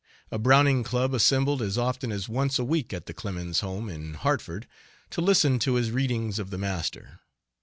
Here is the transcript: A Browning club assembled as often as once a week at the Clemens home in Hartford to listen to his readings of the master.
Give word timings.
A 0.31 0.39
Browning 0.39 0.83
club 0.83 1.13
assembled 1.13 1.61
as 1.61 1.77
often 1.77 2.11
as 2.11 2.27
once 2.27 2.57
a 2.57 2.63
week 2.63 2.91
at 2.91 3.05
the 3.05 3.13
Clemens 3.13 3.59
home 3.59 3.87
in 3.87 4.15
Hartford 4.15 4.65
to 5.11 5.21
listen 5.21 5.59
to 5.59 5.75
his 5.75 5.91
readings 5.91 6.39
of 6.39 6.49
the 6.49 6.57
master. 6.57 7.19